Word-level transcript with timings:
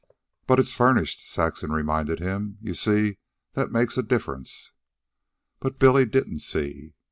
"But 0.47 0.57
it's 0.59 0.73
furnished," 0.73 1.29
Saxon 1.29 1.71
reminded 1.71 2.17
him. 2.17 2.57
"You 2.59 2.73
see, 2.73 3.19
that 3.53 3.71
makes 3.71 3.99
a 3.99 4.01
difference." 4.01 4.71
But 5.59 5.77
Billy 5.77 6.07
didn't 6.07 6.39
see. 6.39 6.95